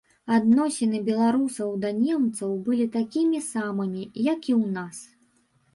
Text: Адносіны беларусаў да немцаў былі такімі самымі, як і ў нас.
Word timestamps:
Адносіны 0.35 1.01
беларусаў 1.09 1.69
да 1.83 1.93
немцаў 1.99 2.57
былі 2.69 2.91
такімі 2.99 3.45
самымі, 3.53 4.03
як 4.33 4.41
і 4.53 4.59
ў 4.61 4.77
нас. 4.81 4.97